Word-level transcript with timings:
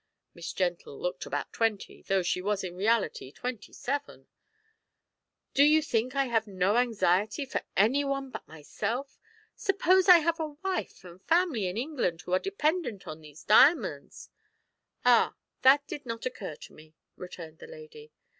(Miss 0.33 0.51
Gentle 0.51 0.99
looked 0.99 1.27
about 1.27 1.53
twenty, 1.53 2.01
though 2.01 2.23
she 2.23 2.41
was 2.41 2.63
in 2.63 2.75
reality 2.75 3.31
twenty 3.31 3.71
seven!) 3.71 4.27
Do 5.53 5.61
you 5.63 5.83
think 5.83 6.15
I 6.15 6.25
have 6.25 6.47
no 6.47 6.77
anxiety 6.77 7.45
for 7.45 7.61
any 7.77 8.03
one 8.03 8.31
but 8.31 8.47
myself? 8.47 9.19
Suppose 9.55 10.09
I 10.09 10.17
have 10.17 10.39
a 10.39 10.57
wife 10.63 11.03
and 11.03 11.21
family 11.21 11.67
in 11.67 11.77
England 11.77 12.21
who 12.21 12.31
are 12.33 12.39
dependent 12.39 13.07
on 13.07 13.21
these 13.21 13.43
diamonds." 13.43 14.31
"Ah! 15.05 15.35
that 15.61 15.85
did 15.85 16.03
not 16.03 16.25
occur 16.25 16.55
to 16.55 16.73
me," 16.73 16.95
returned 17.15 17.59
the 17.59 17.67
lady. 17.67 18.11